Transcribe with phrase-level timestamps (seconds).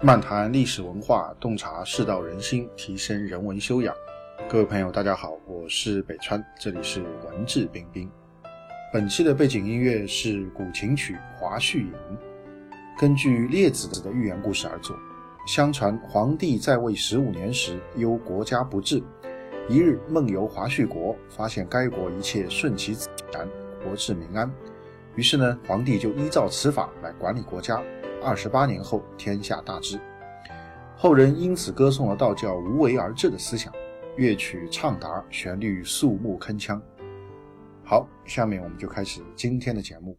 [0.00, 3.92] 漫谈历史文化，洞察世道人心，提升人文修养。
[4.48, 8.08] 各位朋友，大家好，我是北川，这里是文质彬彬。
[8.92, 11.92] 本期的背景音乐是古琴曲《华胥引》，
[12.96, 14.96] 根据列子的寓言故事而作。
[15.48, 19.02] 相传皇帝在位十五年时，忧国家不治，
[19.68, 23.48] 一日梦游华胥国，发现该国一切顺其自然，
[23.82, 24.48] 国治民安。
[25.16, 27.82] 于是呢，皇帝就依照此法来管理国家。
[28.22, 29.98] 二十八年后，天下大治。
[30.96, 33.72] 后人因此歌颂了道教无为而治的思想，
[34.16, 36.80] 乐曲畅达，旋律肃穆铿锵。
[37.84, 40.16] 好，下面我们就开始今天的节目。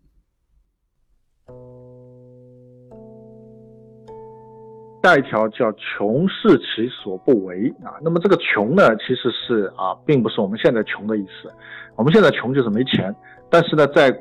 [5.04, 11.52] 下一条叫“穷是其所不为”啊，那么这个“穷”呢，其实是啊，并不是我们现在穷的意思。
[11.95, 13.13] 我们现在穷就是没钱，
[13.49, 14.12] 但是呢，在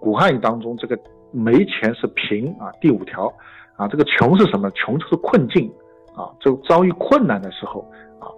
[0.00, 0.96] 古汉语当中，这个。
[1.34, 3.26] 没钱是贫啊，第五条
[3.76, 4.70] 啊，这个穷是什么？
[4.70, 5.68] 穷就是困境
[6.16, 7.80] 啊，就遭遇困难的时候
[8.20, 8.30] 啊。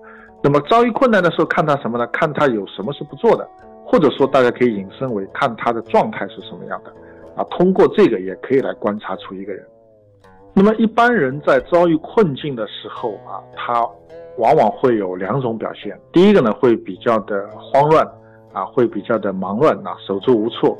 [0.43, 2.07] 那么遭遇困难的时候，看他什么呢？
[2.07, 3.47] 看他有什么是不做的，
[3.85, 6.91] 或者说大家可以引申为看他的状态是什么样的
[7.37, 7.45] 啊。
[7.51, 9.63] 通过这个也可以来观察出一个人。
[10.55, 13.87] 那么一般人在遭遇困境的时候啊，他
[14.39, 15.99] 往往会有两种表现。
[16.13, 18.07] 第一个呢，会比较的慌乱
[18.55, 20.79] 啊，会比较的忙乱啊，手足无措。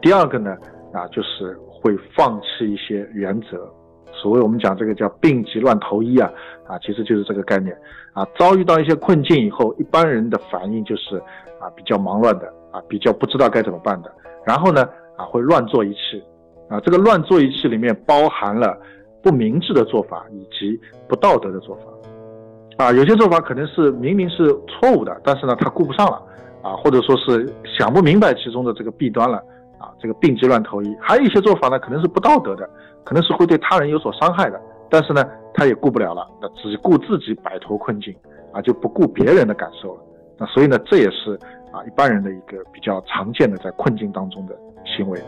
[0.00, 0.56] 第二个呢？
[0.96, 3.70] 啊，就是会放弃一些原则，
[4.12, 6.32] 所谓我们讲这个叫病急乱投医啊，
[6.66, 7.76] 啊，其实就是这个概念
[8.14, 8.26] 啊。
[8.38, 11.18] 遭遇到一些困境以后，一般人的反应就是
[11.60, 14.10] 啊，比较忙乱的啊，比较不知道该怎么办的，
[14.46, 14.88] 然后呢，
[15.18, 16.22] 啊，会乱做一气，
[16.70, 18.80] 啊，这个乱做一气里面包含了
[19.22, 26.22] 不明智的做法以及不道德的做法，啊，有些做法可能是明明是错误的，但是呢，他顾不上了，
[26.62, 29.42] 啊，或者说是想不明白其中的这个弊端了。
[29.78, 32.68] 啊，这个病急乱投医，还有一些做法呢，可能是不道德的，
[33.04, 38.14] 可能是会对他人有所伤害的，但是呢，他也顾不了了，那只顾自己摆脱困境，
[38.52, 40.00] 啊，就不顾别人的感受了。
[40.38, 41.38] 那所以呢，这也是
[41.72, 45.18] 啊一般人的一个比较常见的在困境当中的行为。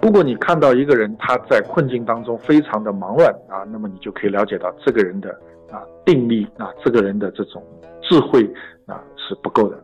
[0.00, 5.30] 如果你看到一个人他在困境当中非常的忙乱啊，那么你就可以了解到这个人的
[5.72, 7.62] 啊定力啊，这个人的这种
[8.02, 8.44] 智慧
[8.86, 9.76] 啊是不够的。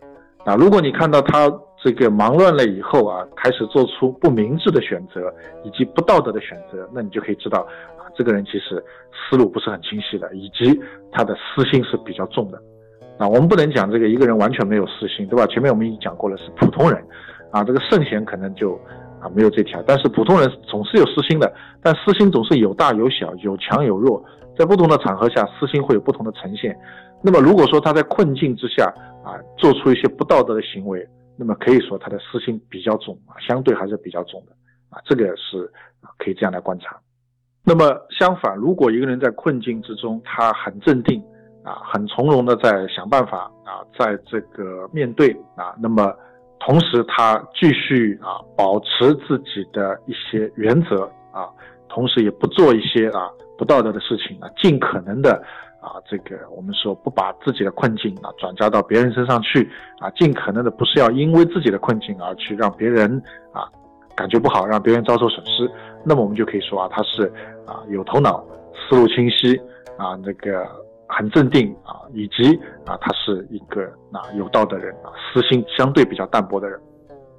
[0.44, 1.52] 啊，如果你看到他。
[1.84, 5.30] 这个忙乱了以后啊，开始做出不明智的选择
[5.64, 7.58] 以及不道德的选择，那你就可以知道
[7.98, 8.82] 啊，这个人其实
[9.12, 10.80] 思路不是很清晰的，以及
[11.12, 12.56] 他的私心是比较重的。
[13.18, 15.46] 啊，我们不能讲这个一个人完全没有私心，对吧？
[15.48, 17.04] 前面我们已经讲过了，是普通人，
[17.50, 18.80] 啊，这个圣贤可能就
[19.20, 24.24] 啊没有这条，但是普通人总是有私心的，但私心总是有大有小，有强有弱，
[24.58, 26.74] 在不同的场合下，私心会有不同的呈现。
[27.26, 28.84] 那么如果说他在困境之下
[29.24, 31.08] 啊，做出一些不道德的行为，
[31.38, 34.52] 那么可以说他的私心比较重啊，相对还是比较重的
[34.90, 35.72] 啊，这个是
[36.18, 37.00] 可以这样来观察。
[37.64, 41.18] 那么相反，如果一个人在困境之中，他很镇定
[41.64, 46.14] 啊，很从容的在想办法啊，在这个面对啊，那么
[46.60, 51.48] 同时他继续啊保持自己的一些原则啊，
[51.88, 55.42] 同时也不做一些啊不道德的事情啊，尽可能的。
[55.84, 63.22] 啊，这个我们说不把自己的困境啊转嫁到别人身上去啊，尽可能的不是要因为自己的困境而去让别人
[63.52, 63.68] 啊
[64.16, 65.70] 感觉不好，让别人遭受损失。
[66.02, 67.30] 那么我们就可以说啊，他是
[67.66, 68.42] 啊有头脑、
[68.72, 69.60] 思路清晰
[69.98, 70.66] 啊，那个
[71.06, 76.80] 很镇定啊，以及啊他是一个啊有道的人啊，私心相对比较淡薄的人。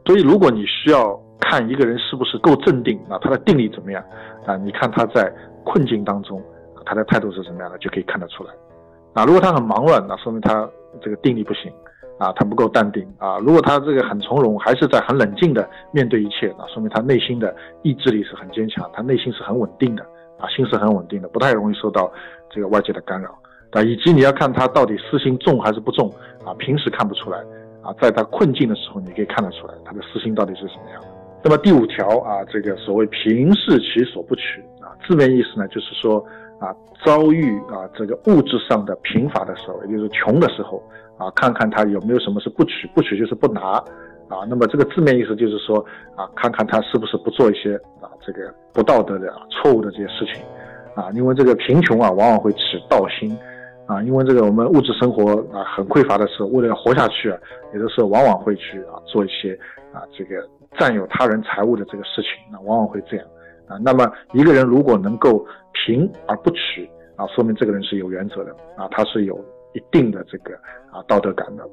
[0.05, 4.03] 所以如果你需要看一个人是不是够镇定啊，他的定力怎么样
[4.45, 4.55] 啊？
[4.57, 6.39] 你看他在困境当中。
[6.85, 8.53] 他的态度是什么样的，就可以看得出来。
[9.13, 10.69] 啊，如果他很忙乱，那说明他
[11.01, 11.72] 这个定力不行，
[12.19, 13.38] 啊，他不够淡定啊。
[13.40, 20.03] 如果他这个很从容，还是在很冷静的面对一切，那说明他内心的意志力是很坚强，他内心是很稳定的，
[20.38, 22.12] 啊，心是很稳定的，不太容易受到
[22.50, 23.29] 这个外界的干扰。
[23.72, 26.09] 啊，以及你要看他到底私心重还是不重，
[26.46, 27.40] 啊，平时看不出来，
[27.81, 31.07] 啊，在他困境的时候，你可以看得出来他的私心到底是什么样的。
[31.41, 36.22] 那么第五条啊，这个所谓平视其所不取啊，字面意思呢，就是说。
[36.66, 40.82] 啊，遭遇啊这个物质上的贫乏的时候，也就是穷的时候
[41.17, 43.62] 啊，看看他有没有什么是不取，不取就是不拿
[44.28, 44.41] 啊。
[44.50, 45.78] 那么这个字面意思就是说
[46.16, 50.44] 啊，看看他是不是不做一些啊这个不道德的、错误的这些事情
[50.96, 51.12] 啊。
[51.14, 52.59] 因为这个贫穷啊，往往会起
[52.90, 53.38] 盗心
[53.85, 54.02] 啊。
[54.02, 57.38] 因为这个我们物质生活啊很匮乏的时候，为了活下去啊，
[57.76, 59.53] 有的时候往往会去啊做一些
[59.94, 60.44] 啊这个
[60.79, 63.26] 占有他人财物的这个事情，那往往会这样。
[63.67, 69.38] 啊，那么一个人如果能够贫而不取啊，说明这个人是有原则的啊，他是有
[69.73, 70.53] 一定的这个
[70.91, 71.64] 啊道德感的。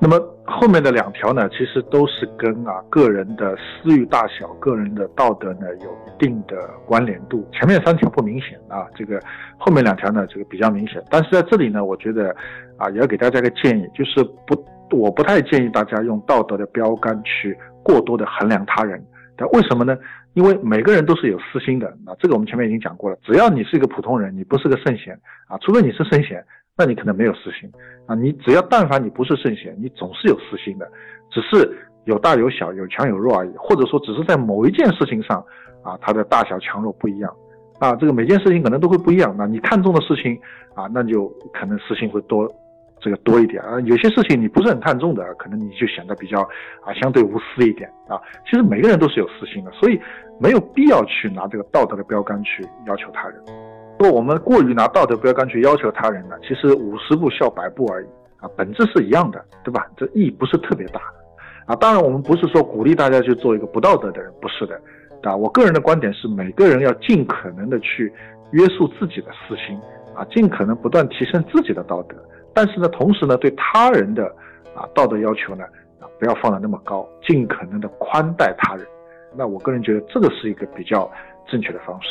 [0.00, 7.46] 那么后面的两条呢，其实都是跟啊个人的私欲大小、个人的道德呢有一定的关联度。
[7.52, 9.20] 前面三条不明显啊，这个
[9.56, 11.02] 后面两条呢，这个比较明显。
[11.08, 12.34] 但是在这里呢，我觉得
[12.76, 14.64] 啊，也要给大家个建议，就是不，
[14.96, 19.02] 我不太建议大家用道德的标杆去过多的衡量他人。
[19.36, 19.96] 但为什么呢？
[20.34, 23.16] 因为每个人都是有私心的啊，这个我们前面已经讲过了。
[23.22, 25.18] 只要你是一个普通人，你不是个圣贤
[25.48, 26.44] 啊，除非你是圣贤。
[26.78, 27.72] 那你可能没有私心
[28.06, 30.86] 啊，你只要但凡你不是圣贤，你总是有私心的，
[31.30, 31.74] 只是
[32.04, 35.42] 有大有小，有强有弱而已，或者说只是在某一件事情上
[35.82, 37.34] 啊，它的大小强弱不一样
[37.78, 39.34] 啊，这个每件事情可能都会不一样。
[39.38, 40.38] 那你看重的事情
[40.74, 42.46] 啊，那就可能私心会多，
[43.06, 43.78] 这个多一点啊。
[43.82, 46.40] 有些事情你不是很看重的，可能你就显得比较
[46.82, 48.20] 啊相对无私一点啊。
[48.44, 50.00] 其实每个人都是有私心的，所以
[50.40, 53.40] 没有必要去拿这个道德的标杆去要求他人。
[54.00, 58.06] 若我们过于拿道德标杆去要求他人呢，其实五十步笑百步而已
[58.40, 59.86] 啊，本质是一样的，对吧？
[59.96, 61.00] 这意义不是特别大
[61.66, 61.76] 啊。
[61.76, 64.78] 当然，我们不是说鼓励大家去做一个不道德的人，不是的
[65.22, 65.34] 啊。
[65.34, 68.12] 我个人的观点是，每个人要尽可能的去
[68.50, 69.78] 约束自己的私心
[70.14, 72.16] 啊，尽可能不断提升自己的道德。
[72.56, 74.24] 但是呢，同时呢，对他人的
[74.74, 75.62] 啊道德要求呢
[76.00, 78.86] 啊不要放得那么高，尽可能的宽待他人。
[79.36, 81.10] 那我个人觉得这个是一个比较
[81.46, 82.08] 正确的方式。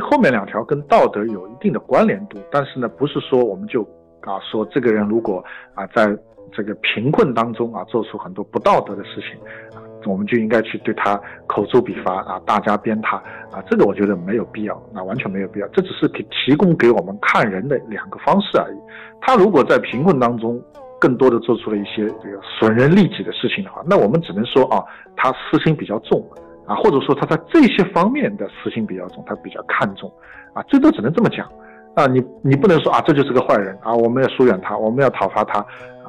[0.00, 3.82] 后面两条跟道德有一定的关联度，但是呢，不是说我们就
[4.20, 6.16] 啊说这个人如果啊在
[6.52, 9.40] 这个贫困当中啊做出很多不道德的事情
[9.76, 13.16] 啊，我们就应该去对他口诛笔伐啊，大加鞭挞
[13.50, 18.76] 啊，这个我觉得没有必要，那完全没有必要，这只是给提供给我们看人的两个方式而已。
[19.20, 20.60] 他如果在贫困当中
[21.00, 24.82] 更多的做出了一些这个损人利己的事情的话，那我们只能说啊，
[25.16, 26.24] 他私心比较重。
[26.66, 30.12] 啊，或者说他在这些方面的私心比较重，他比较看重，
[30.52, 31.48] 啊，最多只能这么讲，
[31.94, 35.64] 啊，你你不能说啊，这就是个坏人啊，我们要疏远他，我们要讨伐他，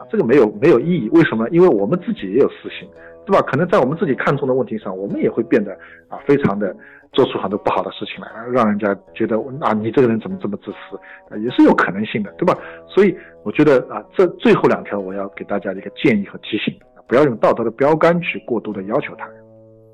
[0.09, 1.47] 这个没有没有意义，为什么？
[1.49, 2.87] 因为我们自己也有私心，
[3.25, 3.41] 对吧？
[3.47, 5.71] 可能在我们自己看重的问题上，我们也会变得
[6.07, 6.75] 啊，非常的
[7.11, 10.97] 做出很多不好的事情来，让人家觉得啊，你这个人怎么这么自私，
[11.29, 12.57] 啊，也是有可能性的，对吧？
[12.87, 16.73] 所以我觉得啊，这最后两条我要给大家的一个建议和提醒，
[17.07, 19.35] 不要用道德的标杆去过度的要求他人。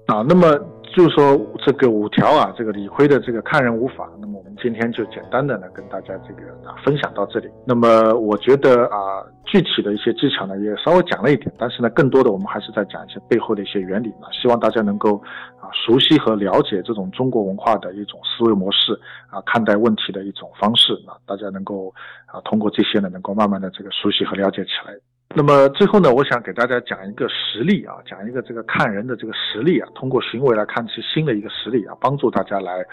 [0.08, 0.60] 啊，那么
[0.94, 4.10] 就是说这个五条啊，这个理亏的这个看人无法。
[4.20, 4.33] 那么
[4.64, 7.50] 今天就简单的呢跟大家这个啊分享到这里。
[7.68, 15.22] 那么我觉得啊，具体的一些技巧呢也稍微讲了一点，但是呢，更多的我们还是在讲一些背后的一些原理呢，希望大家能够
[15.60, 18.98] 啊熟悉和了解这种中国文化的一种思维模式
[19.30, 21.94] 啊，看待问题的一种方式啊，大家能够
[22.26, 24.96] 啊通过这些呢，能够慢慢的这个熟悉和了解起来。
[25.36, 32.86] 那么最后呢，我想给大家讲一个实例啊，讲一个这个看人的这个实例啊，通过行为来看其新的一个实例啊，帮助大家来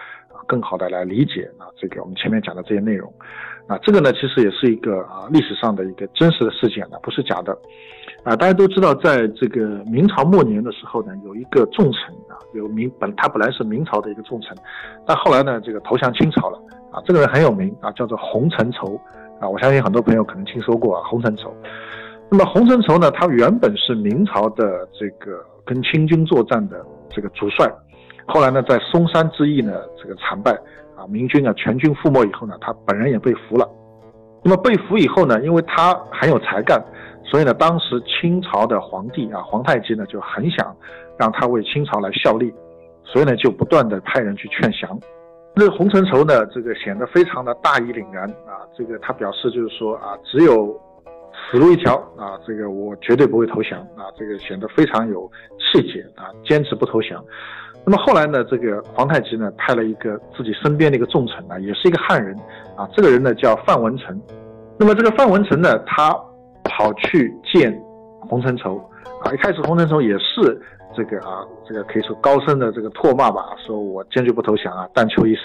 [0.47, 3.13] 更好的来理解啊这个我们前面讲的这些内容。
[3.67, 7.57] 啊，这个呢其实也是一个啊历史上的一个真实的事件呢，不是假的。
[8.25, 14.57] 啊，大家都知道，在这个明朝末年的时候呢，有一个重臣啊，有明本他本来是明朝的一个重臣，
[15.07, 16.59] 但后来呢这个投降清朝了
[16.91, 19.01] 啊，这个人很有名啊，叫做洪承畴
[19.41, 21.55] 啊，我相信很多朋友可能听说过啊，洪承畴。
[22.29, 27.73] 那么洪承畴呢，他原本是明朝的这个跟清军作战的这个主帅，
[28.26, 30.52] 后来呢，在嵩山之役呢，这个惨败
[30.96, 33.69] 啊，明军啊全军覆没以后呢，他本人也被俘了。
[34.43, 36.82] 那么被俘以后呢，因为他很有才干，
[37.25, 40.75] 所以呢，当时清朝的皇帝啊，皇太极呢就很想
[41.19, 42.52] 让他为清朝来效力，
[43.05, 44.99] 所以呢，就不断的派人去劝降。
[45.55, 50.81] 那洪承畴呢，这个显得非常的大义凛然啊，这个他表示就是说啊，只有。
[51.48, 52.39] 死路一条啊！
[52.46, 54.10] 这个我绝对不会投降啊！
[54.17, 57.24] 这个显得非常有气节啊，坚持不投降。
[57.84, 62.37] 那么后来呢，这个皇太极呢派了一个自己身边的一个重臣啊，也是一个汉人
[62.77, 64.20] 啊，这个人呢叫范文成。
[64.79, 66.13] 那么这个范文成呢，他
[66.65, 67.72] 跑去见
[68.20, 68.77] 洪承畴
[69.25, 70.60] 啊，一开始洪承畴也是
[70.94, 75.41] 这个啊，这个可以说高声的这个唾骂吧，说我坚决不投降啊，但求一死。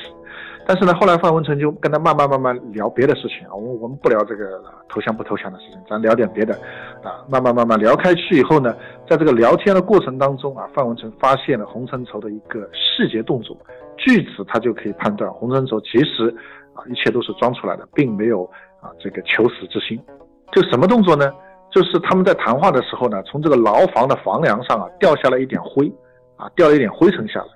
[0.68, 6.56] 但是呢，后来范文成就跟他慢慢慢慢聊别的事情啊，我我们不聊这个投降不投降的事情，咱聊点别的，
[7.04, 8.76] 啊，慢慢慢慢聊开去以后呢，
[9.08, 13.56] 在这个聊天的过程当中啊，范文成发现了洪承畴的一个细节动作，
[13.98, 16.28] 据此他就可以判断洪承畴其实
[16.74, 18.44] 啊一切都是装出来的，并没有
[18.82, 20.00] 啊这个求死之心。
[20.52, 21.32] 就什么动作呢？
[21.72, 25.92] 就是他们在谈话的时候呢，从这个牢房的房梁上啊掉下了一点灰，
[26.38, 27.48] 啊掉了一点灰尘下来。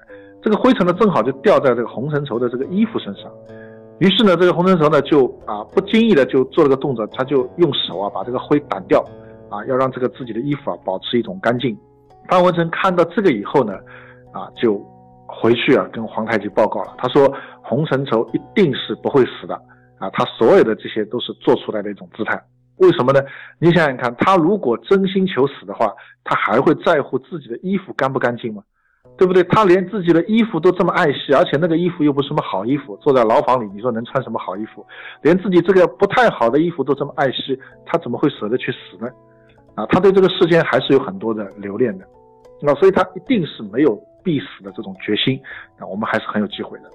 [0.41, 3.31] 这个灰尘呢，正好就掉在这个洪承畴的这个衣服身上，
[3.99, 9.03] 于是呢，这个洪承畴呢就啊不经意的就做了个动作，他就用手啊把这个灰掸掉，
[9.49, 11.77] 啊要让这个自己的衣服啊保持一种干净。
[12.27, 13.73] 范文成看到这个以后呢，
[14.31, 14.77] 啊就
[15.27, 17.31] 回去啊跟皇太极报告了，他说
[17.63, 19.55] 洪承畴一定是不会死的，
[19.97, 22.41] 啊他所有的这些都是做出来的一种姿态。
[22.77, 23.19] 为什么呢？
[23.59, 28.63] 你想想看，他如果真心求死的话，他还会在乎自己的衣服干不干净吗？
[29.17, 29.43] 对不对？
[29.43, 34.85] 他连自己的衣服都这么爱惜，而且那个衣服又不是什么好衣服，坐在牢房里，你说能穿什么好衣服？
[35.21, 39.09] 连自己这个不太好的衣服都这么爱惜，他怎么会舍得去死呢？
[39.79, 42.03] 啊，他对这个世间还是有很多的留恋的，
[42.61, 45.39] 那所以他一定是没有必死的这种决心。
[45.77, 46.89] 啊，我们还是很有机会的。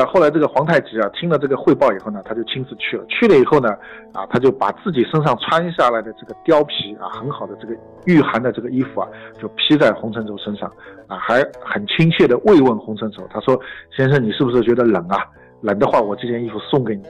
[0.00, 3.04] 啊，后来这个皇太极啊，听了这个汇报以后呢，他就亲自去了。
[3.06, 3.70] 去了以后呢，
[4.12, 7.74] 啊，他就把自己身上穿下来的这个貂皮啊，很好的这个
[8.06, 9.08] 御寒的这个衣服啊，
[9.40, 10.70] 就披在洪承畴身上，
[11.08, 13.26] 啊，还很亲切的慰问洪承畴。
[13.28, 13.60] 他说
[13.96, 15.18] ：“先生，你是不是觉得冷啊？
[15.62, 17.02] 冷的话，我这件衣服送给你。”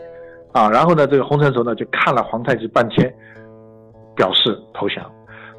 [0.53, 3.13] 啊，然后呢，这个洪承畴呢就看了皇太极半天，
[4.15, 5.05] 表示投降。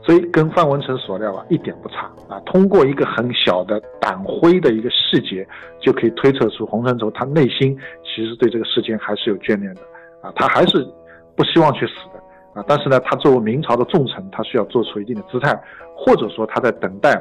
[0.04, 2.40] 所以跟范文成所料啊一点不差啊！
[2.46, 5.44] 通过一个很小的党徽的一个细节，
[5.82, 9.82] 就可以推测出洪承畴他内心其实对这个事件还是有眷恋的
[10.22, 10.88] 啊，他还是
[11.36, 12.20] 不希望去死的
[12.54, 12.64] 啊。
[12.68, 15.60] 但是呢，他作为明朝的重臣，他需要做出一定的姿态，
[15.98, 17.20] 或者说他在等待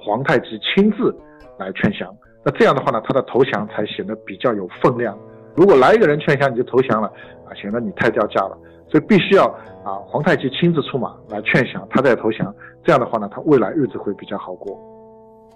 [0.00, 1.14] 皇太极亲自
[1.58, 2.08] 来劝降。
[2.42, 5.14] 那这样的话呢，他的投降才显得比较有分量。
[5.54, 7.08] 如果来一个人劝降你就投降了
[7.48, 8.56] 啊，显得你太掉价了。
[8.88, 9.46] 所以必须要
[9.82, 12.54] 啊，皇太极亲自出马来劝降，他再投降。
[12.84, 14.78] 这样的话呢，他未来日子会比较好过。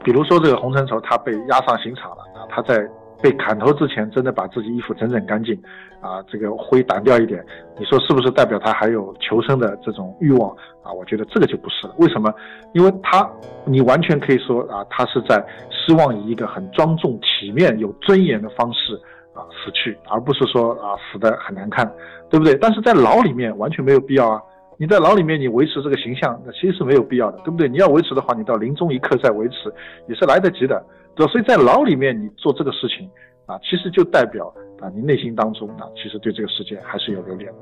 [0.02, 2.88] 比如说这个洪承畴，他被押上刑场了啊，他在
[3.22, 5.54] 被砍头之前，真的把自己衣服整整干净，
[6.00, 7.44] 啊，这个灰掸掉一点，
[7.78, 10.50] 你说是不是代表他还有求生的这种欲望
[10.82, 10.92] 啊？
[10.92, 11.94] 我觉得这个就不是了。
[11.98, 12.32] 为什么？
[12.72, 13.28] 因为他，
[13.64, 18.98] 你完全可以说啊，他是在希望以一个很庄重、体面、有尊严的方式。
[19.36, 21.86] 啊，死去，而不是说啊死的很难看，
[22.30, 22.56] 对不对？
[22.56, 24.42] 但是在牢里面完全没有必要啊！
[24.78, 27.68] 你在牢里面，你维持这个形象，那其实是没有必要的，对不对？
[27.68, 29.72] 你要维持的话，你到临终一刻再维持
[30.08, 31.32] 也是来得及的，对吧？
[31.32, 33.08] 所以在牢里面你做这个事情
[33.46, 37.58] 啊，其实就代表啊你内心当中啊其实对这个世界还是有留恋的。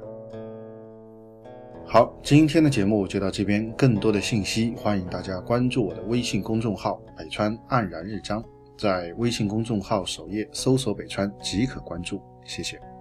[1.87, 8.43] 好，今天的节目就到这边，更多的信息欢迎大家关注我的微信公众号“北川黯然日章”。
[8.77, 12.94] 在微信公众号首页搜索“北川”即可关注，谢谢。